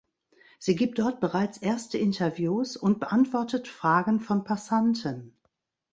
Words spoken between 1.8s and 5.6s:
Interviews und beantwortet Fragen von Passanten.